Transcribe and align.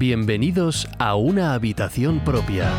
Bienvenidos 0.00 0.88
a 0.98 1.14
Una 1.14 1.52
Habitación 1.52 2.20
Propia. 2.24 2.72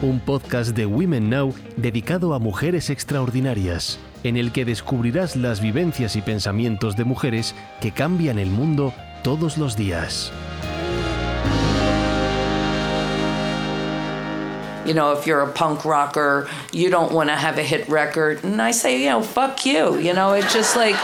Un 0.00 0.20
podcast 0.20 0.76
de 0.76 0.86
Women 0.86 1.28
Now 1.28 1.52
dedicado 1.76 2.34
a 2.34 2.38
mujeres 2.38 2.88
extraordinarias, 2.88 3.98
en 4.22 4.36
el 4.36 4.52
que 4.52 4.64
descubrirás 4.64 5.34
las 5.34 5.60
vivencias 5.60 6.14
y 6.14 6.22
pensamientos 6.22 6.94
de 6.94 7.02
mujeres 7.02 7.56
que 7.80 7.90
cambian 7.90 8.38
el 8.38 8.48
mundo 8.48 8.94
todos 9.24 9.58
los 9.58 9.76
días. 9.76 10.30
you 14.86 14.94
know, 14.94 15.10
if 15.10 15.26
you're 15.26 15.42
a 15.42 15.52
punk 15.52 15.84
rocker, 15.84 16.46
you 16.70 16.90
don't 16.90 17.10
want 17.10 17.28
to 17.28 17.34
have 17.34 17.58
a 17.58 17.64
hit 17.64 17.88
record. 17.88 18.44
And 18.44 18.62
I 18.62 18.70
say, 18.70 19.02
you 19.02 19.10
know, 19.10 19.20
fuck 19.20 19.66
you. 19.66 19.98
You 19.98 20.12
know, 20.12 20.34
it's 20.34 20.54
just 20.54 20.76
like 20.76 20.94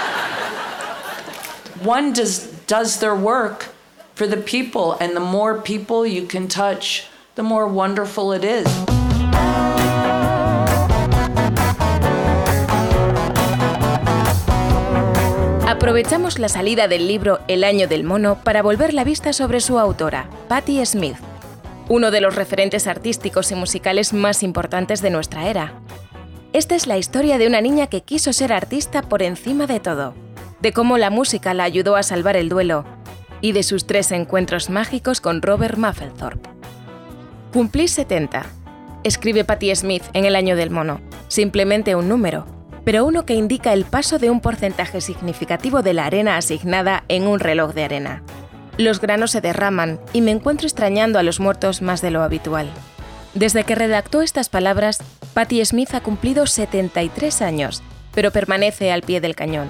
one 1.83 2.12
does 2.12 2.46
does 2.68 3.00
their 3.00 3.17
work 3.17 3.71
for 4.22 4.29
the 4.29 4.36
people, 4.36 4.96
and 5.00 5.14
the 5.14 5.21
more 5.21 5.61
people 5.62 6.07
you 6.07 6.29
can 6.29 6.46
touch, 6.46 7.08
the 7.35 7.43
more 7.43 7.67
wonderful 7.67 8.32
it 8.32 8.45
is. 8.45 8.67
Aprovechamos 15.67 16.39
la 16.39 16.48
salida 16.48 16.86
del 16.86 17.08
libro 17.08 17.40
El 17.48 17.64
año 17.64 17.89
del 17.89 18.04
mono 18.04 18.39
para 18.45 18.62
volver 18.62 18.95
la 18.95 19.03
vista 19.03 19.32
sobre 19.32 19.61
su 19.61 19.81
autora, 19.81 20.29
Patti 20.46 20.84
Smith, 20.86 21.17
uno 21.89 22.12
de 22.12 22.20
los 22.20 22.36
referentes 22.36 22.86
artísticos 22.86 23.50
y 23.50 23.57
musicales 23.57 24.12
más 24.12 24.45
importantes 24.45 25.03
de 25.03 25.11
nuestra 25.11 25.48
era. 25.48 25.73
Esta 26.53 26.76
es 26.76 26.86
la 26.86 26.96
historia 26.96 27.39
de 27.39 27.48
una 27.48 27.61
niña 27.61 27.89
que 27.89 28.03
quiso 28.03 28.32
ser 28.32 28.53
artista 28.53 29.03
por 29.03 29.23
encima 29.23 29.67
de 29.67 29.81
todo, 29.81 30.14
de 30.61 30.73
cómo 30.73 30.96
la 30.96 31.11
música 31.11 31.54
la 31.54 31.64
ayudó 31.64 31.96
a 31.96 32.05
salvar 32.05 32.36
el 32.36 32.48
duelo 32.48 32.84
y 33.42 33.53
de 33.53 33.62
sus 33.62 33.87
tres 33.87 34.11
encuentros 34.12 34.71
mágicos 34.71 35.21
con 35.21 35.43
Robert 35.43 35.77
Mapplethorpe. 35.77 36.48
Cumplí 37.53 37.89
70, 37.89 38.47
escribe 39.05 39.45
Patti 39.45 39.75
Smith 39.77 40.05
en 40.15 40.25
El 40.25 40.37
año 40.37 40.57
del 40.57 40.71
mono, 40.71 41.03
simplemente 41.29 41.95
un 41.95 42.09
número, 42.09 42.47
pero 42.84 43.05
uno 43.05 43.27
que 43.27 43.34
indica 43.34 43.75
el 43.75 43.84
paso 43.84 44.19
de 44.19 44.31
un 44.31 44.41
porcentaje 44.41 45.01
significativo 45.01 45.83
de 45.83 45.93
la 45.93 46.07
arena 46.07 46.39
asignada 46.39 47.05
en 47.09 47.27
un 47.27 47.41
reloj 47.41 47.75
de 47.75 47.84
arena. 47.84 48.23
Los 48.79 49.01
granos 49.01 49.33
se 49.33 49.43
derraman 49.43 50.01
y 50.12 50.23
me 50.23 50.31
encuentro 50.31 50.67
extrañando 50.67 51.19
a 51.19 51.23
los 51.23 51.41
muertos 51.41 51.83
más 51.83 52.01
de 52.01 52.11
lo 52.11 52.23
habitual. 52.23 52.71
Desde 53.34 53.65
que 53.65 53.75
redactó 53.75 54.23
estas 54.23 54.49
palabras, 54.49 54.99
Patti 55.34 55.65
Smith 55.65 55.95
ha 55.95 56.01
cumplido 56.01 56.47
73 56.47 57.43
años, 57.43 57.83
pero 58.15 58.31
permanece 58.31 58.93
al 58.93 59.03
pie 59.03 59.21
del 59.21 59.34
cañón. 59.34 59.69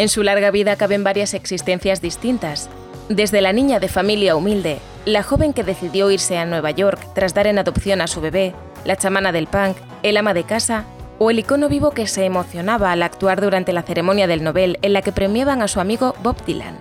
En 0.00 0.08
su 0.08 0.22
larga 0.22 0.50
vida 0.50 0.76
caben 0.76 1.04
varias 1.04 1.34
existencias 1.34 2.00
distintas, 2.00 2.70
desde 3.10 3.42
la 3.42 3.52
niña 3.52 3.80
de 3.80 3.88
familia 3.88 4.34
humilde, 4.34 4.78
la 5.04 5.22
joven 5.22 5.52
que 5.52 5.62
decidió 5.62 6.10
irse 6.10 6.38
a 6.38 6.46
Nueva 6.46 6.70
York 6.70 6.98
tras 7.14 7.34
dar 7.34 7.46
en 7.46 7.58
adopción 7.58 8.00
a 8.00 8.06
su 8.06 8.22
bebé, 8.22 8.54
la 8.86 8.96
chamana 8.96 9.30
del 9.30 9.46
punk, 9.46 9.76
el 10.02 10.16
ama 10.16 10.32
de 10.32 10.44
casa 10.44 10.86
o 11.18 11.30
el 11.30 11.40
icono 11.40 11.68
vivo 11.68 11.90
que 11.90 12.06
se 12.06 12.24
emocionaba 12.24 12.92
al 12.92 13.02
actuar 13.02 13.42
durante 13.42 13.74
la 13.74 13.82
ceremonia 13.82 14.26
del 14.26 14.42
Nobel 14.42 14.78
en 14.80 14.94
la 14.94 15.02
que 15.02 15.12
premiaban 15.12 15.60
a 15.60 15.68
su 15.68 15.80
amigo 15.80 16.14
Bob 16.22 16.42
Dylan. 16.46 16.78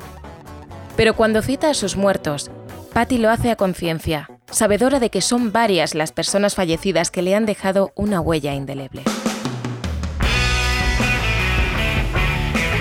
Pero 0.95 1.13
cuando 1.13 1.41
cita 1.41 1.71
a 1.71 1.73
sus 1.73 1.97
muertos, 1.97 2.49
Patty 2.93 3.17
lo 3.17 3.31
hace 3.31 3.51
a 3.51 3.57
conciencia, 3.57 4.29
sabedora 4.49 5.01
de 5.01 5.09
que 5.09 5.19
son 5.19 5.51
varias 5.51 5.93
las 5.93 6.13
personas 6.13 6.55
fallecidas 6.55 7.11
que 7.11 7.21
le 7.21 7.35
han 7.35 7.45
dejado 7.45 7.91
una 7.95 8.21
huella 8.21 8.53
indeleble. 8.53 9.03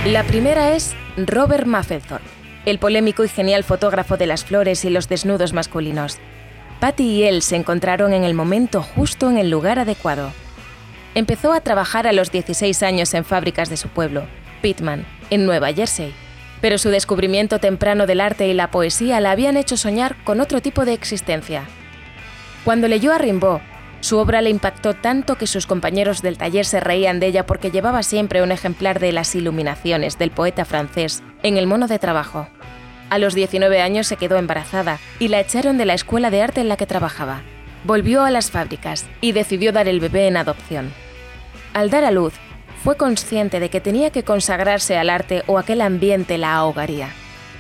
La 0.09 0.25
primera 0.25 0.73
es 0.73 0.97
Robert 1.19 1.67
Mapplethorpe, 1.67 2.25
el 2.65 2.79
polémico 2.79 3.25
y 3.25 3.29
genial 3.29 3.63
fotógrafo 3.63 4.17
de 4.17 4.27
las 4.27 4.43
flores 4.43 4.87
y 4.87 4.89
los 4.89 5.07
desnudos 5.07 5.53
masculinos. 5.53 6.17
Patty 6.81 7.03
y 7.03 7.25
él 7.25 7.43
se 7.43 7.57
encontraron 7.57 8.15
en 8.15 8.25
el 8.25 8.33
momento 8.33 8.81
justo 8.81 9.29
en 9.29 9.37
el 9.37 9.51
lugar 9.51 9.79
adecuado. 9.79 10.33
Empezó 11.15 11.53
a 11.53 11.61
trabajar 11.61 12.07
a 12.07 12.15
los 12.15 12.33
16 12.33 12.83
años 12.85 13.13
en 13.13 13.27
fábricas 13.27 13.69
de 13.69 13.77
su 13.77 13.89
pueblo, 13.89 14.23
Pittman, 14.63 15.05
en 15.29 15.45
Nueva 15.45 15.75
Jersey, 15.75 16.15
pero 16.63 16.79
su 16.79 16.89
descubrimiento 16.89 17.59
temprano 17.59 18.07
del 18.07 18.23
arte 18.23 18.49
y 18.49 18.55
la 18.55 18.71
poesía 18.71 19.21
la 19.21 19.33
habían 19.33 19.59
hecho 19.59 19.77
soñar 19.77 20.17
con 20.25 20.41
otro 20.41 20.63
tipo 20.63 20.87
de 20.87 20.95
existencia. 20.95 21.65
Cuando 22.65 22.89
leyó 22.89 23.13
a 23.13 23.19
Rimbaud, 23.19 23.61
su 24.01 24.19
obra 24.19 24.43
le 24.43 24.51
impactó 24.51 24.95
tanto 24.95 25.37
que 25.37 25.47
sus 25.47 25.67
compañeros 25.67 26.23
del 26.23 26.39
taller 26.39 26.65
se 26.65 26.81
reían 26.81 27.19
de 27.19 27.27
ella 27.27 27.47
porque 27.47 27.71
llevaba 27.71 28.03
siempre 28.03 28.43
un 28.43 28.53
ejemplar 28.53 29.01
de 29.01 29.13
Las 29.13 29.35
Iluminaciones 29.35 30.19
del 30.19 30.31
poeta 30.31 30.65
francés 30.65 31.23
en 31.43 31.57
el 31.57 31.67
mono 31.67 31.89
de 31.89 31.99
trabajo. 31.99 32.49
A 33.11 33.19
los 33.19 33.35
19 33.35 33.81
años 33.81 34.07
se 34.07 34.17
quedó 34.17 34.37
embarazada 34.37 34.99
y 35.19 35.29
la 35.29 35.41
echaron 35.41 35.79
de 35.79 35.85
la 35.85 35.95
escuela 35.95 36.31
de 36.31 36.43
arte 36.43 36.61
en 36.61 36.69
la 36.69 36.77
que 36.77 36.87
trabajaba. 36.87 37.43
Volvió 37.85 38.23
a 38.23 38.31
las 38.31 38.51
fábricas 38.51 39.07
y 39.21 39.33
decidió 39.33 39.73
dar 39.73 39.89
el 39.89 40.01
bebé 40.01 40.29
en 40.29 40.37
adopción. 40.37 40.93
Al 41.75 41.91
dar 41.91 42.05
a 42.05 42.11
luz, 42.11 42.35
fue 42.85 42.97
consciente 42.97 43.59
de 43.59 43.69
que 43.69 43.81
tenía 43.81 44.11
que 44.11 44.23
consagrarse 44.23 44.97
al 44.97 45.11
arte 45.11 45.43
o 45.47 45.59
aquel 45.59 45.81
ambiente 45.81 46.39
la 46.39 46.55
ahogaría. 46.55 47.09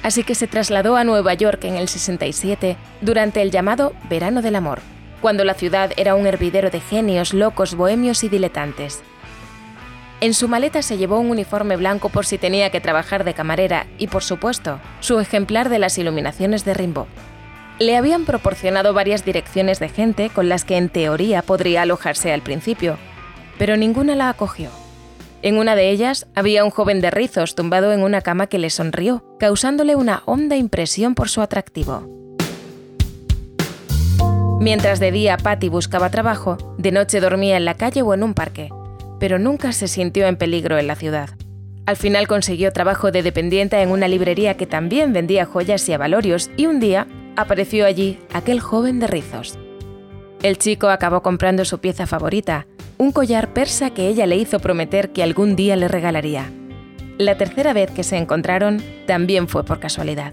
Así 0.04 0.22
que 0.22 0.36
se 0.36 0.46
trasladó 0.46 0.96
a 0.96 1.02
Nueva 1.02 1.34
York 1.34 1.64
en 1.64 1.74
el 1.74 1.88
67 1.88 2.76
durante 3.00 3.42
el 3.42 3.50
llamado 3.50 3.92
Verano 4.08 4.42
del 4.42 4.54
Amor 4.54 4.80
cuando 5.20 5.44
la 5.44 5.54
ciudad 5.54 5.92
era 5.96 6.14
un 6.14 6.26
hervidero 6.26 6.70
de 6.70 6.80
genios, 6.80 7.34
locos, 7.34 7.74
bohemios 7.74 8.24
y 8.24 8.28
diletantes. 8.28 9.02
En 10.20 10.34
su 10.34 10.48
maleta 10.48 10.82
se 10.82 10.98
llevó 10.98 11.20
un 11.20 11.30
uniforme 11.30 11.76
blanco 11.76 12.08
por 12.08 12.26
si 12.26 12.38
tenía 12.38 12.70
que 12.70 12.80
trabajar 12.80 13.22
de 13.24 13.34
camarera 13.34 13.86
y, 13.98 14.08
por 14.08 14.24
supuesto, 14.24 14.80
su 15.00 15.20
ejemplar 15.20 15.68
de 15.68 15.78
las 15.78 15.96
iluminaciones 15.96 16.64
de 16.64 16.74
Rimbaud. 16.74 17.06
Le 17.78 17.96
habían 17.96 18.24
proporcionado 18.24 18.92
varias 18.92 19.24
direcciones 19.24 19.78
de 19.78 19.88
gente 19.88 20.30
con 20.30 20.48
las 20.48 20.64
que 20.64 20.76
en 20.76 20.88
teoría 20.88 21.42
podría 21.42 21.82
alojarse 21.82 22.32
al 22.32 22.42
principio, 22.42 22.98
pero 23.58 23.76
ninguna 23.76 24.16
la 24.16 24.28
acogió. 24.28 24.70
En 25.42 25.56
una 25.56 25.76
de 25.76 25.90
ellas 25.90 26.26
había 26.34 26.64
un 26.64 26.70
joven 26.70 27.00
de 27.00 27.12
rizos 27.12 27.54
tumbado 27.54 27.92
en 27.92 28.02
una 28.02 28.20
cama 28.20 28.48
que 28.48 28.58
le 28.58 28.70
sonrió, 28.70 29.24
causándole 29.38 29.94
una 29.94 30.22
honda 30.24 30.56
impresión 30.56 31.14
por 31.14 31.28
su 31.28 31.40
atractivo. 31.42 32.08
Mientras 34.60 34.98
de 34.98 35.12
día 35.12 35.36
Patty 35.36 35.68
buscaba 35.68 36.10
trabajo, 36.10 36.58
de 36.78 36.90
noche 36.90 37.20
dormía 37.20 37.56
en 37.56 37.64
la 37.64 37.74
calle 37.74 38.02
o 38.02 38.12
en 38.12 38.24
un 38.24 38.34
parque, 38.34 38.70
pero 39.20 39.38
nunca 39.38 39.72
se 39.72 39.86
sintió 39.86 40.26
en 40.26 40.36
peligro 40.36 40.78
en 40.78 40.88
la 40.88 40.96
ciudad. 40.96 41.30
Al 41.86 41.96
final 41.96 42.26
consiguió 42.26 42.72
trabajo 42.72 43.12
de 43.12 43.22
dependiente 43.22 43.80
en 43.80 43.90
una 43.90 44.08
librería 44.08 44.56
que 44.56 44.66
también 44.66 45.12
vendía 45.12 45.46
joyas 45.46 45.88
y 45.88 45.92
avalorios 45.92 46.50
y 46.56 46.66
un 46.66 46.80
día 46.80 47.06
apareció 47.36 47.86
allí 47.86 48.18
aquel 48.32 48.58
joven 48.58 48.98
de 48.98 49.06
rizos. 49.06 49.56
El 50.42 50.58
chico 50.58 50.88
acabó 50.88 51.22
comprando 51.22 51.64
su 51.64 51.78
pieza 51.78 52.08
favorita, 52.08 52.66
un 52.98 53.12
collar 53.12 53.52
persa 53.52 53.90
que 53.90 54.08
ella 54.08 54.26
le 54.26 54.36
hizo 54.36 54.58
prometer 54.58 55.12
que 55.12 55.22
algún 55.22 55.54
día 55.54 55.76
le 55.76 55.86
regalaría. 55.86 56.50
La 57.16 57.38
tercera 57.38 57.72
vez 57.72 57.92
que 57.92 58.02
se 58.02 58.16
encontraron 58.16 58.82
también 59.06 59.46
fue 59.46 59.64
por 59.64 59.78
casualidad. 59.78 60.32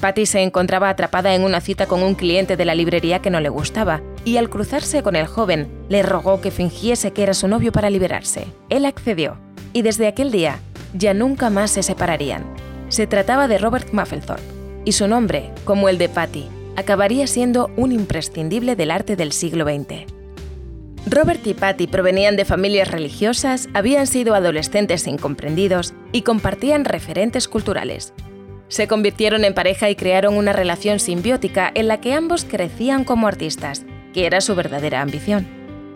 Patty 0.00 0.26
se 0.26 0.42
encontraba 0.42 0.90
atrapada 0.90 1.34
en 1.34 1.42
una 1.42 1.60
cita 1.60 1.86
con 1.86 2.02
un 2.02 2.14
cliente 2.14 2.56
de 2.56 2.64
la 2.64 2.74
librería 2.74 3.20
que 3.20 3.30
no 3.30 3.40
le 3.40 3.48
gustaba, 3.48 4.02
y 4.24 4.36
al 4.36 4.50
cruzarse 4.50 5.02
con 5.02 5.16
el 5.16 5.26
joven, 5.26 5.68
le 5.88 6.02
rogó 6.02 6.40
que 6.40 6.50
fingiese 6.50 7.12
que 7.12 7.22
era 7.22 7.32
su 7.32 7.48
novio 7.48 7.72
para 7.72 7.88
liberarse. 7.88 8.46
Él 8.68 8.84
accedió, 8.84 9.38
y 9.72 9.82
desde 9.82 10.06
aquel 10.06 10.30
día 10.30 10.58
ya 10.92 11.14
nunca 11.14 11.48
más 11.48 11.70
se 11.70 11.82
separarían. 11.82 12.44
Se 12.88 13.06
trataba 13.06 13.48
de 13.48 13.58
Robert 13.58 13.92
Mapplethorpe, 13.92 14.42
y 14.84 14.92
su 14.92 15.08
nombre, 15.08 15.50
como 15.64 15.88
el 15.88 15.98
de 15.98 16.08
Patty, 16.08 16.46
acabaría 16.76 17.26
siendo 17.26 17.70
un 17.76 17.90
imprescindible 17.90 18.76
del 18.76 18.90
arte 18.90 19.16
del 19.16 19.32
siglo 19.32 19.64
XX. 19.64 20.12
Robert 21.08 21.46
y 21.46 21.54
Patty 21.54 21.86
provenían 21.86 22.36
de 22.36 22.44
familias 22.44 22.90
religiosas, 22.90 23.68
habían 23.74 24.06
sido 24.06 24.34
adolescentes 24.34 25.06
incomprendidos 25.06 25.94
y 26.12 26.22
compartían 26.22 26.84
referentes 26.84 27.48
culturales, 27.48 28.12
se 28.68 28.88
convirtieron 28.88 29.44
en 29.44 29.54
pareja 29.54 29.90
y 29.90 29.96
crearon 29.96 30.36
una 30.36 30.52
relación 30.52 30.98
simbiótica 31.00 31.70
en 31.74 31.88
la 31.88 32.00
que 32.00 32.14
ambos 32.14 32.44
crecían 32.44 33.04
como 33.04 33.28
artistas, 33.28 33.84
que 34.12 34.26
era 34.26 34.40
su 34.40 34.54
verdadera 34.54 35.02
ambición. 35.02 35.46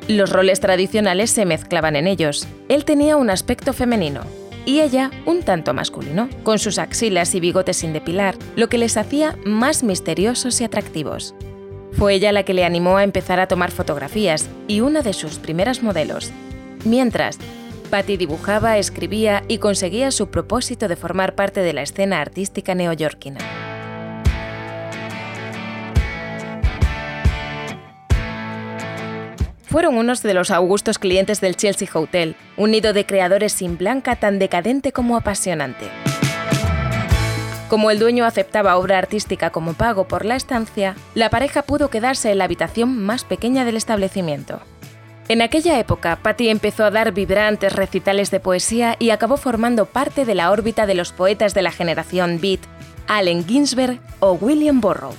Los 0.09 0.31
roles 0.31 0.61
tradicionales 0.61 1.31
se 1.31 1.45
mezclaban 1.45 1.97
en 1.97 2.07
ellos. 2.07 2.47
Él 2.69 2.85
tenía 2.85 3.17
un 3.17 3.31
aspecto 3.31 3.73
femenino 3.73 4.23
y 4.67 4.81
ella 4.81 5.11
un 5.27 5.43
tanto 5.43 5.75
masculino, 5.75 6.29
con 6.43 6.59
sus 6.59 6.79
axilas 6.79 7.35
y 7.35 7.41
bigotes 7.41 7.79
sin 7.79 7.93
depilar, 7.93 8.37
lo 8.57 8.69
que 8.69 8.79
les 8.79 8.97
hacía 8.97 9.37
más 9.45 9.83
misteriosos 9.83 10.61
y 10.61 10.65
atractivos. 10.65 11.35
Fue 11.93 12.15
ella 12.15 12.33
la 12.33 12.45
que 12.45 12.55
le 12.55 12.65
animó 12.65 12.97
a 12.97 13.05
empezar 13.05 13.41
a 13.41 13.49
tomar 13.49 13.71
fotografías 13.71 14.49
y 14.69 14.81
una 14.81 15.03
de 15.03 15.13
sus 15.13 15.39
primeras 15.39 15.83
modelos. 15.83 16.31
Mientras, 16.85 17.39
Patty 17.91 18.17
dibujaba, 18.17 18.79
escribía 18.79 19.43
y 19.49 19.59
conseguía 19.59 20.13
su 20.13 20.31
propósito 20.31 20.87
de 20.87 20.95
formar 20.95 21.35
parte 21.35 21.61
de 21.61 21.73
la 21.73 21.83
escena 21.83 22.21
artística 22.21 22.75
neoyorquina. 22.75 23.41
Fueron 29.65 29.99
unos 29.99 30.23
de 30.23 30.35
los 30.35 30.51
augustos 30.51 30.99
clientes 30.99 31.41
del 31.41 31.57
Chelsea 31.57 31.89
Hotel, 31.93 32.37
un 32.57 32.71
nido 32.71 32.93
de 32.93 33.07
creadores 33.07 33.53
sin 33.53 33.77
blanca 33.77 34.17
tan 34.17 34.39
decadente 34.39 34.93
como 34.93 35.17
apasionante. 35.17 35.87
Como 37.69 37.93
el 37.93 38.01
dueño 38.01 38.25
aceptaba 38.25 38.77
obra 38.77 38.99
artística 38.99 39.51
como 39.51 39.75
pago 39.75 40.09
por 40.09 40.25
la 40.25 40.35
estancia, 40.35 40.97
la 41.15 41.31
pareja 41.31 41.63
pudo 41.63 41.89
quedarse 41.89 42.33
en 42.33 42.39
la 42.39 42.45
habitación 42.45 43.01
más 43.01 43.23
pequeña 43.23 43.65
del 43.65 43.77
establecimiento. 43.77 44.61
En 45.31 45.43
aquella 45.43 45.79
época, 45.79 46.19
Patty 46.21 46.49
empezó 46.49 46.85
a 46.85 46.91
dar 46.91 47.13
vibrantes 47.13 47.73
recitales 47.73 48.33
de 48.33 48.41
poesía 48.41 48.97
y 48.99 49.11
acabó 49.11 49.37
formando 49.37 49.87
parte 49.87 50.25
de 50.25 50.35
la 50.35 50.51
órbita 50.51 50.87
de 50.87 50.97
los 50.97 51.13
poetas 51.13 51.55
de 51.55 51.63
la 51.63 51.71
generación 51.71 52.41
Beat, 52.41 52.59
Allen 53.07 53.47
Ginsberg 53.47 54.01
o 54.19 54.33
William 54.33 54.81
Burroughs. 54.81 55.17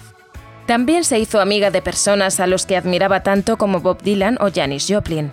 También 0.66 1.06
se 1.06 1.18
hizo 1.18 1.40
amiga 1.40 1.72
de 1.72 1.81
personas 1.81 2.42
a 2.42 2.48
los 2.48 2.66
que 2.66 2.75
admiraba 2.75 3.24
tanto 3.24 3.58
como 3.58 3.80
Bob 3.80 4.02
Dylan 4.02 4.38
o 4.42 4.52
Janis 4.54 4.86
Joplin. 4.90 5.31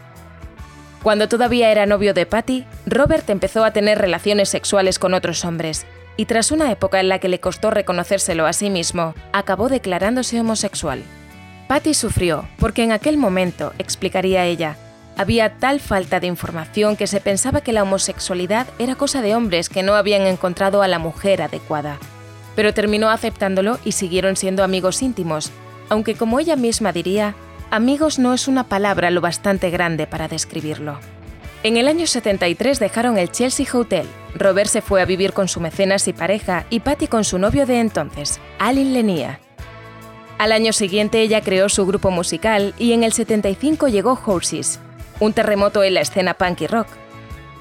Cuando 1.02 1.26
todavía 1.26 1.72
era 1.72 1.84
novio 1.84 2.14
de 2.14 2.26
Patty, 2.26 2.64
Robert 2.86 3.28
empezó 3.30 3.64
a 3.64 3.72
tener 3.72 3.98
relaciones 3.98 4.48
sexuales 4.48 5.00
con 5.00 5.12
otros 5.12 5.44
hombres, 5.44 5.86
y 6.16 6.26
tras 6.26 6.52
una 6.52 6.70
época 6.70 7.00
en 7.00 7.08
la 7.08 7.18
que 7.18 7.28
le 7.28 7.40
costó 7.40 7.72
reconocérselo 7.72 8.46
a 8.46 8.52
sí 8.52 8.70
mismo, 8.70 9.16
acabó 9.32 9.68
declarándose 9.68 10.38
homosexual. 10.38 11.02
Patty 11.68 11.92
sufrió 11.92 12.48
porque 12.58 12.82
en 12.82 12.92
aquel 12.92 13.18
momento, 13.18 13.74
explicaría 13.78 14.46
ella, 14.46 14.76
había 15.18 15.58
tal 15.58 15.80
falta 15.80 16.18
de 16.18 16.26
información 16.26 16.96
que 16.96 17.06
se 17.06 17.20
pensaba 17.20 17.60
que 17.60 17.74
la 17.74 17.82
homosexualidad 17.82 18.66
era 18.78 18.94
cosa 18.94 19.20
de 19.20 19.34
hombres 19.34 19.68
que 19.68 19.82
no 19.82 19.94
habían 19.94 20.22
encontrado 20.22 20.80
a 20.80 20.88
la 20.88 20.98
mujer 20.98 21.42
adecuada. 21.42 21.98
Pero 22.56 22.72
terminó 22.72 23.10
aceptándolo 23.10 23.78
y 23.84 23.92
siguieron 23.92 24.36
siendo 24.36 24.64
amigos 24.64 25.02
íntimos, 25.02 25.50
aunque 25.90 26.14
como 26.14 26.40
ella 26.40 26.56
misma 26.56 26.92
diría, 26.92 27.34
amigos 27.70 28.18
no 28.18 28.32
es 28.32 28.48
una 28.48 28.64
palabra 28.64 29.10
lo 29.10 29.20
bastante 29.20 29.70
grande 29.70 30.06
para 30.06 30.28
describirlo. 30.28 30.98
En 31.64 31.76
el 31.76 31.88
año 31.88 32.06
73 32.06 32.78
dejaron 32.78 33.18
el 33.18 33.30
Chelsea 33.30 33.66
Hotel. 33.70 34.06
Robert 34.36 34.70
se 34.70 34.80
fue 34.80 35.02
a 35.02 35.04
vivir 35.04 35.32
con 35.32 35.48
su 35.48 35.60
mecenas 35.60 36.08
y 36.08 36.12
pareja 36.12 36.64
y 36.70 36.80
Patty 36.80 37.08
con 37.08 37.24
su 37.24 37.38
novio 37.38 37.66
de 37.66 37.80
entonces, 37.80 38.40
Alin 38.58 38.94
Lenia. 38.94 39.40
Al 40.38 40.52
año 40.52 40.72
siguiente 40.72 41.20
ella 41.20 41.40
creó 41.40 41.68
su 41.68 41.84
grupo 41.84 42.12
musical 42.12 42.72
y 42.78 42.92
en 42.92 43.02
el 43.02 43.12
75 43.12 43.88
llegó 43.88 44.16
Horses, 44.24 44.78
un 45.18 45.32
terremoto 45.32 45.82
en 45.82 45.94
la 45.94 46.00
escena 46.00 46.34
punk 46.34 46.60
y 46.60 46.68
rock. 46.68 46.86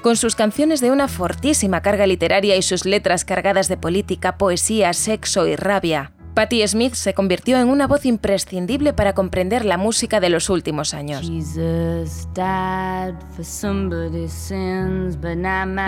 Con 0.00 0.16
sus 0.16 0.36
canciones 0.36 0.80
de 0.80 0.92
una 0.92 1.08
fortísima 1.08 1.82
carga 1.82 2.06
literaria 2.06 2.54
y 2.54 2.62
sus 2.62 2.84
letras 2.84 3.24
cargadas 3.24 3.66
de 3.66 3.76
política, 3.76 4.38
poesía, 4.38 4.92
sexo 4.92 5.48
y 5.48 5.56
rabia, 5.56 6.12
Patti 6.34 6.64
Smith 6.68 6.94
se 6.94 7.14
convirtió 7.14 7.58
en 7.58 7.68
una 7.68 7.88
voz 7.88 8.06
imprescindible 8.06 8.92
para 8.92 9.12
comprender 9.12 9.64
la 9.64 9.76
música 9.76 10.20
de 10.20 10.28
los 10.28 10.48
últimos 10.48 10.94
años. 10.94 11.28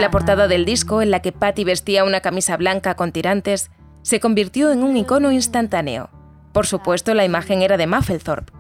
La 0.01 0.11
portada 0.11 0.49
del 0.49 0.65
disco, 0.65 1.03
en 1.03 1.13
la 1.13 1.23
que 1.23 1.31
Patti 1.31 1.63
vestía 1.63 2.03
una 2.03 2.21
camisa 2.21 2.57
blanca 2.57 2.97
con 2.97 3.13
tirantes, 3.13 3.71
se 4.03 4.19
convirtió 4.19 4.73
en 4.73 4.83
un 4.83 4.97
icono 4.97 5.31
instantáneo. 5.31 6.11
Por 6.53 6.67
supuesto, 6.67 7.15
la 7.15 7.25
imagen 7.25 7.63
era 7.63 7.77
de 7.77 7.87
Mapplethorpe. 7.87 8.53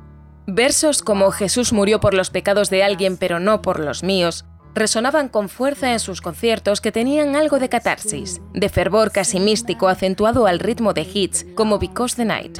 Versos 0.46 1.02
como 1.02 1.30
Jesús 1.30 1.72
murió 1.72 2.00
por 2.00 2.14
los 2.14 2.30
pecados 2.30 2.70
de 2.70 2.82
alguien 2.82 3.16
pero 3.16 3.38
no 3.38 3.62
por 3.62 3.78
los 3.78 4.02
míos 4.02 4.44
resonaban 4.74 5.28
con 5.28 5.48
fuerza 5.48 5.92
en 5.92 6.00
sus 6.00 6.20
conciertos 6.20 6.80
que 6.80 6.92
tenían 6.92 7.36
algo 7.36 7.58
de 7.58 7.68
catarsis, 7.68 8.40
de 8.52 8.68
fervor 8.68 9.10
casi 9.12 9.40
místico 9.40 9.88
acentuado 9.88 10.46
al 10.46 10.58
ritmo 10.58 10.92
de 10.92 11.02
hits 11.02 11.46
como 11.54 11.78
Because 11.78 12.16
the 12.16 12.24
Night. 12.24 12.58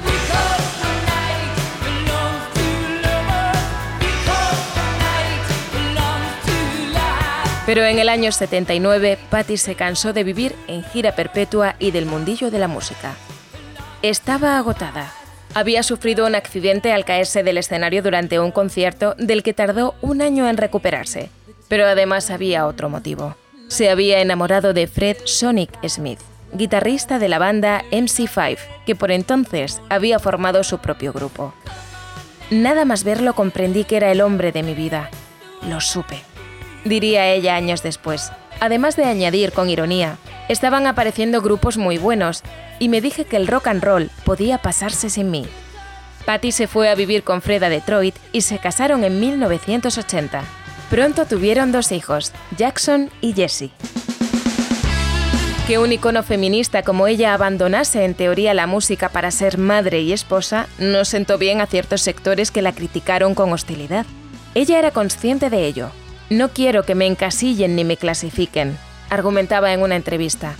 Pero 7.65 7.85
en 7.85 7.99
el 7.99 8.09
año 8.09 8.31
79, 8.31 9.17
Patti 9.29 9.55
se 9.55 9.75
cansó 9.75 10.11
de 10.11 10.25
vivir 10.25 10.55
en 10.67 10.83
gira 10.83 11.15
perpetua 11.15 11.75
y 11.79 11.91
del 11.91 12.05
mundillo 12.05 12.51
de 12.51 12.59
la 12.59 12.67
música. 12.67 13.15
Estaba 14.01 14.57
agotada 14.57 15.13
había 15.53 15.83
sufrido 15.83 16.25
un 16.25 16.35
accidente 16.35 16.91
al 16.93 17.05
caerse 17.05 17.43
del 17.43 17.57
escenario 17.57 18.01
durante 18.01 18.39
un 18.39 18.51
concierto 18.51 19.15
del 19.17 19.43
que 19.43 19.53
tardó 19.53 19.95
un 20.01 20.21
año 20.21 20.47
en 20.47 20.57
recuperarse. 20.57 21.29
Pero 21.67 21.85
además 21.85 22.29
había 22.29 22.65
otro 22.67 22.89
motivo. 22.89 23.35
Se 23.67 23.89
había 23.89 24.19
enamorado 24.19 24.73
de 24.73 24.87
Fred 24.87 25.17
Sonic 25.25 25.71
Smith, 25.87 26.19
guitarrista 26.53 27.19
de 27.19 27.29
la 27.29 27.39
banda 27.39 27.83
MC5, 27.91 28.57
que 28.85 28.95
por 28.95 29.11
entonces 29.11 29.81
había 29.89 30.19
formado 30.19 30.63
su 30.63 30.79
propio 30.79 31.13
grupo. 31.13 31.53
Nada 32.49 32.83
más 32.83 33.05
verlo 33.05 33.33
comprendí 33.33 33.85
que 33.85 33.97
era 33.97 34.11
el 34.11 34.19
hombre 34.19 34.51
de 34.51 34.63
mi 34.63 34.73
vida. 34.73 35.09
Lo 35.69 35.79
supe, 35.79 36.21
diría 36.83 37.29
ella 37.29 37.55
años 37.55 37.83
después, 37.83 38.31
además 38.61 38.95
de 38.95 39.03
añadir 39.03 39.51
con 39.51 39.69
ironía, 39.69 40.17
estaban 40.47 40.87
apareciendo 40.87 41.41
grupos 41.41 41.77
muy 41.77 41.97
buenos 41.97 42.43
y 42.79 42.87
me 42.87 43.01
dije 43.01 43.25
que 43.25 43.35
el 43.35 43.47
rock 43.47 43.67
and 43.67 43.83
roll 43.83 44.09
podía 44.23 44.59
pasarse 44.59 45.09
sin 45.09 45.29
mí. 45.29 45.45
Patty 46.25 46.51
se 46.53 46.67
fue 46.67 46.87
a 46.89 46.95
vivir 46.95 47.23
con 47.23 47.41
Fred 47.41 47.63
a 47.63 47.69
Detroit 47.69 48.15
y 48.31 48.41
se 48.41 48.59
casaron 48.59 49.03
en 49.03 49.19
1980. 49.19 50.43
Pronto 50.89 51.25
tuvieron 51.25 51.71
dos 51.71 51.91
hijos, 51.91 52.31
Jackson 52.55 53.09
y 53.19 53.33
Jesse. 53.33 53.71
Que 55.67 55.79
un 55.79 55.91
icono 55.91 56.21
feminista 56.21 56.83
como 56.83 57.07
ella 57.07 57.33
abandonase 57.33 58.03
en 58.03 58.13
teoría 58.13 58.53
la 58.53 58.67
música 58.67 59.09
para 59.09 59.31
ser 59.31 59.57
madre 59.57 60.01
y 60.01 60.13
esposa 60.13 60.67
no 60.77 61.05
sentó 61.05 61.37
bien 61.37 61.61
a 61.61 61.65
ciertos 61.65 62.01
sectores 62.01 62.51
que 62.51 62.61
la 62.61 62.73
criticaron 62.73 63.33
con 63.33 63.51
hostilidad. 63.53 64.05
Ella 64.53 64.77
era 64.77 64.91
consciente 64.91 65.49
de 65.49 65.65
ello. 65.65 65.91
No 66.31 66.53
quiero 66.53 66.83
que 66.83 66.95
me 66.95 67.07
encasillen 67.07 67.75
ni 67.75 67.83
me 67.83 67.97
clasifiquen, 67.97 68.77
argumentaba 69.09 69.73
en 69.73 69.81
una 69.81 69.97
entrevista. 69.97 70.55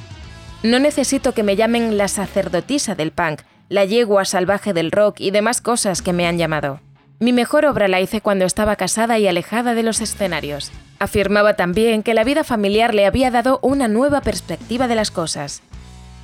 No 0.63 0.79
necesito 0.79 1.31
que 1.33 1.43
me 1.43 1.55
llamen 1.55 1.97
la 1.97 2.09
sacerdotisa 2.09 2.93
del 2.93 3.11
punk, 3.11 3.39
la 3.69 3.85
yegua 3.85 4.25
salvaje 4.25 4.73
del 4.73 4.91
rock 4.91 5.21
y 5.21 5.31
demás 5.31 5.61
cosas 5.61 6.01
que 6.01 6.11
me 6.11 6.27
han 6.27 6.37
llamado. 6.37 6.81
Mi 7.19 7.31
mejor 7.31 7.65
obra 7.65 7.87
la 7.87 8.01
hice 8.01 8.19
cuando 8.19 8.43
estaba 8.43 8.75
casada 8.75 9.17
y 9.17 9.29
alejada 9.29 9.73
de 9.73 9.83
los 9.83 10.01
escenarios. 10.01 10.73
Afirmaba 10.99 11.53
también 11.53 12.03
que 12.03 12.15
la 12.15 12.25
vida 12.25 12.43
familiar 12.43 12.93
le 12.93 13.05
había 13.05 13.31
dado 13.31 13.59
una 13.63 13.87
nueva 13.87 14.19
perspectiva 14.19 14.89
de 14.89 14.95
las 14.95 15.09
cosas. 15.09 15.61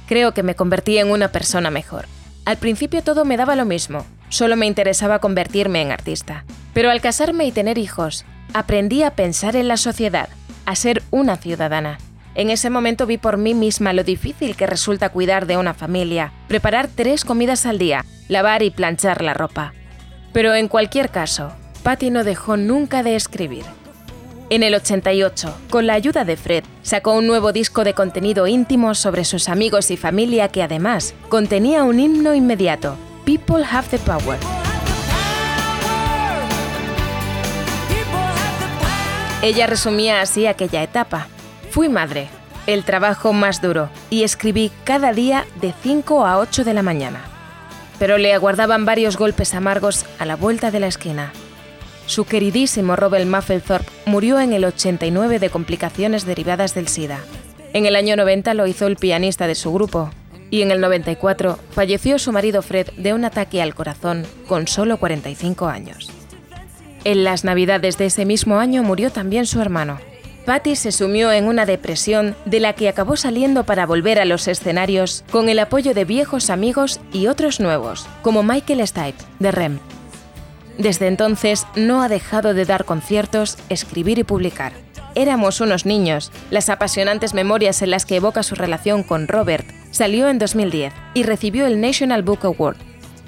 Creo 0.08 0.34
que 0.34 0.44
me 0.44 0.56
convertí 0.56 0.98
en 0.98 1.10
una 1.10 1.30
persona 1.30 1.72
mejor. 1.72 2.08
Al 2.44 2.58
principio 2.58 3.02
todo 3.02 3.24
me 3.24 3.38
daba 3.38 3.56
lo 3.56 3.64
mismo, 3.64 4.06
solo 4.28 4.58
me 4.58 4.66
interesaba 4.66 5.20
convertirme 5.20 5.82
en 5.82 5.94
artista. 5.94 6.44
Pero 6.74 6.92
al 6.92 7.00
casarme 7.00 7.46
y 7.46 7.54
tener 7.54 7.78
hijos, 7.78 8.26
aprendí 8.54 9.04
a 9.04 9.12
pensar 9.12 9.56
en 9.56 9.68
la 9.68 9.78
sociedad, 9.78 10.30
a 10.66 10.76
ser 10.76 11.04
una 11.12 11.38
ciudadana. 11.38 11.98
En 12.36 12.50
ese 12.50 12.70
momento 12.70 13.06
vi 13.06 13.18
por 13.18 13.38
mí 13.38 13.54
misma 13.54 13.94
lo 13.94 14.04
difícil 14.04 14.56
que 14.56 14.68
resulta 14.68 15.10
cuidar 15.10 15.48
de 15.48 15.58
una 15.58 15.74
familia, 15.74 16.34
preparar 16.48 16.88
tres 16.88 17.26
comidas 17.26 17.66
al 17.66 17.80
día, 17.80 18.06
lavar 18.28 18.62
y 18.62 18.70
planchar 18.70 19.24
la 19.24 19.34
ropa. 19.34 19.74
Pero 20.34 20.54
en 20.54 20.68
cualquier 20.68 21.10
caso, 21.10 21.52
Patty 21.84 22.12
no 22.12 22.24
dejó 22.24 22.58
nunca 22.58 23.02
de 23.02 23.16
escribir. 23.16 23.66
En 24.50 24.64
el 24.64 24.76
88, 24.76 25.58
con 25.70 25.88
la 25.88 25.94
ayuda 25.94 26.24
de 26.24 26.38
Fred, 26.38 26.64
sacó 26.82 27.14
un 27.14 27.28
nuevo 27.28 27.52
disco 27.52 27.84
de 27.84 27.94
contenido 27.94 28.48
íntimo 28.48 28.96
sobre 28.96 29.26
sus 29.26 29.50
amigos 29.50 29.92
y 29.92 29.98
familia 29.98 30.48
que 30.50 30.64
además 30.64 31.16
contenía 31.28 31.84
un 31.84 32.00
himno 32.00 32.34
inmediato, 32.34 32.98
People 33.26 33.66
Have 33.70 33.88
the 33.90 34.00
Power. 34.00 34.57
Ella 39.44 39.68
resumía 39.68 40.22
así 40.22 40.48
aquella 40.48 40.82
etapa. 40.82 41.28
Fui 41.70 41.90
madre, 41.90 42.28
el 42.66 42.84
trabajo 42.84 43.34
más 43.34 43.62
duro, 43.62 43.90
y 44.10 44.24
escribí 44.24 44.72
cada 44.84 45.14
día 45.14 45.46
de 45.62 45.76
5 45.84 46.26
a 46.26 46.40
8 46.40 46.64
de 46.64 46.74
la 46.74 46.82
mañana. 46.82 47.22
Pero 48.00 48.18
le 48.18 48.34
aguardaban 48.34 48.86
varios 48.86 49.16
golpes 49.16 49.54
amargos 49.54 50.06
a 50.18 50.26
la 50.26 50.36
vuelta 50.36 50.72
de 50.72 50.80
la 50.80 50.88
esquina. 50.88 51.32
Su 52.08 52.26
queridísimo 52.26 52.96
Robert 52.96 53.28
Mapplethorpe 53.28 53.92
murió 54.08 54.40
en 54.40 54.54
el 54.54 54.66
89 54.66 55.38
de 55.38 55.50
complicaciones 55.52 56.26
derivadas 56.26 56.74
del 56.74 56.88
SIDA. 56.88 57.20
En 57.74 57.86
el 57.86 57.96
año 57.96 58.16
90 58.16 58.56
lo 58.56 58.66
hizo 58.66 58.88
el 58.88 58.96
pianista 58.96 59.46
de 59.46 59.54
su 59.54 59.72
grupo, 59.72 60.10
y 60.50 60.64
en 60.64 60.72
el 60.72 60.82
94 60.82 61.60
falleció 61.72 62.18
su 62.18 62.32
marido 62.32 62.64
Fred 62.64 62.88
de 62.98 63.14
un 63.14 63.24
ataque 63.24 63.62
al 63.62 63.76
corazón 63.76 64.26
con 64.48 64.68
solo 64.68 64.98
45 64.98 65.68
años. 65.68 66.17
En 67.08 67.24
las 67.24 67.46
navidades 67.46 67.98
de 67.98 68.08
ese 68.08 68.26
mismo 68.26 68.60
año 68.60 68.84
murió 68.84 69.12
también 69.12 69.46
su 69.46 69.62
hermano, 69.62 69.98
Patty 70.46 70.76
se 70.76 70.92
sumió 70.92 71.32
en 71.32 71.46
una 71.46 71.66
depresión 71.66 72.36
de 72.44 72.60
la 72.60 72.74
que 72.74 72.90
acabó 72.90 73.16
saliendo 73.16 73.64
para 73.64 73.86
volver 73.86 74.20
a 74.20 74.26
los 74.26 74.50
escenarios 74.50 75.24
con 75.32 75.48
el 75.48 75.60
apoyo 75.60 75.94
de 75.94 76.04
viejos 76.04 76.50
amigos 76.50 77.00
y 77.14 77.28
otros 77.28 77.62
nuevos, 77.62 78.06
como 78.24 78.44
Michael 78.44 78.86
Stipe, 78.86 79.24
de 79.40 79.52
REM. 79.54 79.80
Desde 80.78 81.08
entonces 81.08 81.66
no 81.78 82.04
ha 82.04 82.10
dejado 82.10 82.54
de 82.54 82.66
dar 82.66 82.84
conciertos, 82.84 83.58
escribir 83.70 84.20
y 84.20 84.26
publicar. 84.26 84.74
Éramos 85.16 85.62
unos 85.62 85.86
niños. 85.86 86.34
Las 86.52 86.68
apasionantes 86.68 87.34
memorias 87.34 87.82
en 87.82 87.92
las 87.92 88.06
que 88.06 88.18
evoca 88.18 88.44
su 88.44 88.56
relación 88.56 89.04
con 89.04 89.30
Robert 89.30 89.66
salió 89.92 90.28
en 90.28 90.40
2010 90.40 90.94
y 91.14 91.24
recibió 91.24 91.68
el 91.68 91.80
National 91.80 92.24
Book 92.24 92.44
Award. 92.44 92.76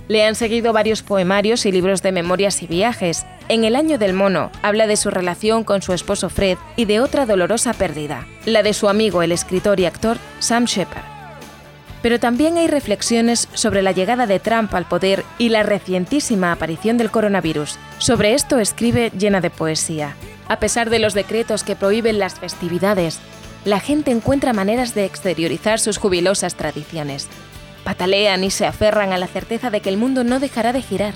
Le 0.09 0.25
han 0.25 0.36
seguido 0.36 0.74
varios 0.74 1.01
poemarios 1.01 1.65
y 1.65 1.71
libros 1.71 2.01
de 2.01 2.12
memorias 2.12 2.62
y 2.62 2.67
viajes, 2.67 3.25
en 3.50 3.63
El 3.63 3.75
año 3.75 3.98
del 3.98 4.13
mono 4.13 4.51
habla 4.62 4.86
de 4.86 4.96
su 4.96 5.10
relación 5.10 5.63
con 5.63 5.82
su 5.82 5.91
esposo 5.91 6.29
Fred 6.29 6.58
y 6.75 6.86
de 6.86 7.01
otra 7.01 7.25
dolorosa 7.25 7.74
pérdida, 7.74 8.27
la 8.46 8.62
de 8.62 8.74
su 8.74 8.88
amigo 8.88 9.24
el 9.24 9.32
escritor 9.32 9.79
y 9.79 9.86
actor 9.86 10.18
Sam 10.38 10.65
Shepard. 10.65 11.03
Pero 12.03 12.20
también 12.20 12.58
hay 12.58 12.68
reflexiones 12.68 13.50
sobre 13.53 13.82
la 13.82 13.91
llegada 13.91 14.27
de 14.27 14.39
Trump 14.39 14.74
al 14.74 14.86
poder 14.86 15.25
y 15.39 15.50
la 15.50 15.63
recientísima 15.63 16.51
aparición 16.51 16.98
del 16.98 17.12
coronavirus. 17.12 17.77
Sobre 17.98 18.36
esto 18.36 18.60
escribe 18.60 19.12
llena 19.18 19.41
de 19.41 19.50
poesía. 19.50 20.15
A 20.48 20.60
pesar 20.60 20.91
de 20.91 21.00
los 21.00 21.13
decretos 21.13 21.63
que 21.63 21.75
prohíben 21.75 22.20
las 22.20 22.39
festividades, 22.39 23.20
la 23.65 23.79
gente 23.79 24.12
encuentra 24.12 24.53
maneras 24.53 24.94
de 24.94 25.06
exteriorizar 25.06 25.79
sus 25.79 25.98
jubilosas 25.98 26.56
tradiciones. 26.56 27.27
Patalean 27.84 28.44
y 28.44 28.51
se 28.51 28.68
aferran 28.68 29.12
a 29.12 29.18
la 29.18 29.27
certeza 29.27 29.72
de 29.72 29.82
que 29.82 29.89
el 29.89 29.98
mundo 29.98 30.24
no 30.24 30.39
dejará 30.39 30.72
de 30.72 30.84
girar 30.84 31.15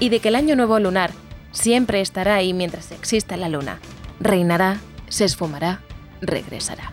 y 0.00 0.08
de 0.08 0.20
que 0.20 0.28
el 0.28 0.36
año 0.36 0.56
nuevo 0.56 0.78
lunar 0.80 1.12
siempre 1.56 2.00
estará 2.00 2.36
ahí 2.36 2.52
mientras 2.52 2.92
exista 2.92 3.36
la 3.36 3.48
luna. 3.48 3.80
Reinará, 4.20 4.78
se 5.08 5.24
esfumará, 5.24 5.80
regresará. 6.20 6.92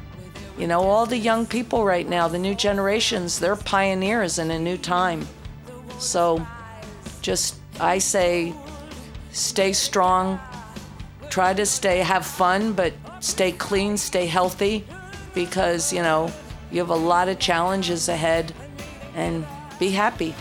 You 0.57 0.67
know, 0.67 0.81
all 0.81 1.05
the 1.05 1.17
young 1.17 1.45
people 1.45 1.83
right 1.83 2.07
now, 2.07 2.27
the 2.27 2.39
new 2.39 2.55
generations, 2.55 3.39
they're 3.39 3.55
pioneers 3.55 4.39
in 4.39 4.51
a 4.51 4.59
new 4.59 4.77
time. 4.77 5.27
So 5.99 6.45
just, 7.21 7.55
I 7.79 7.99
say, 7.99 8.53
stay 9.31 9.73
strong, 9.73 10.39
try 11.29 11.53
to 11.53 11.65
stay, 11.65 11.99
have 11.99 12.25
fun, 12.25 12.73
but 12.73 12.93
stay 13.19 13.51
clean, 13.51 13.97
stay 13.97 14.27
healthy, 14.27 14.85
because, 15.33 15.91
you 15.91 16.01
know, 16.03 16.31
you 16.71 16.79
have 16.79 16.91
a 16.91 16.95
lot 16.95 17.29
of 17.29 17.39
challenges 17.39 18.07
ahead, 18.07 18.53
and 19.15 19.45
be 19.79 19.89
happy. 19.89 20.35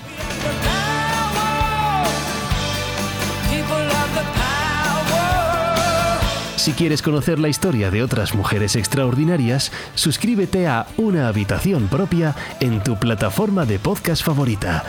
Si 6.62 6.74
quieres 6.74 7.02
conocer 7.02 7.40
la 7.40 7.48
historia 7.48 7.90
de 7.90 8.04
otras 8.04 8.36
mujeres 8.36 8.76
extraordinarias, 8.76 9.72
suscríbete 9.96 10.68
a 10.68 10.86
Una 10.96 11.26
habitación 11.26 11.88
propia 11.88 12.36
en 12.60 12.84
tu 12.84 12.96
plataforma 13.00 13.66
de 13.66 13.80
podcast 13.80 14.22
favorita. 14.22 14.84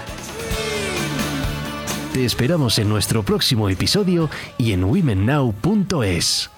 Te 2.13 2.25
esperamos 2.25 2.77
en 2.77 2.89
nuestro 2.89 3.23
próximo 3.23 3.69
episodio 3.69 4.29
y 4.59 4.73
en 4.73 4.83
womennow.es. 4.83 6.51